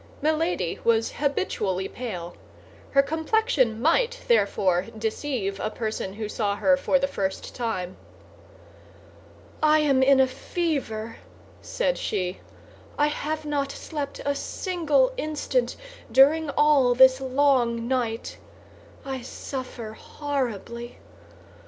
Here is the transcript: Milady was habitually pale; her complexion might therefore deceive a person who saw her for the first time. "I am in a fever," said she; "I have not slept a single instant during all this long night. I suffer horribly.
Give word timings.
Milady 0.19 0.79
was 0.83 1.11
habitually 1.11 1.87
pale; 1.87 2.35
her 2.89 3.03
complexion 3.03 3.79
might 3.79 4.19
therefore 4.27 4.87
deceive 4.97 5.59
a 5.59 5.69
person 5.69 6.13
who 6.13 6.27
saw 6.27 6.55
her 6.55 6.75
for 6.75 6.97
the 6.97 7.05
first 7.07 7.53
time. 7.53 7.97
"I 9.61 9.77
am 9.77 10.01
in 10.01 10.19
a 10.19 10.25
fever," 10.25 11.17
said 11.61 11.99
she; 11.99 12.39
"I 12.97 13.05
have 13.09 13.45
not 13.45 13.71
slept 13.71 14.19
a 14.25 14.33
single 14.33 15.13
instant 15.17 15.75
during 16.11 16.49
all 16.57 16.95
this 16.95 17.21
long 17.21 17.87
night. 17.87 18.39
I 19.05 19.21
suffer 19.21 19.93
horribly. 19.93 20.97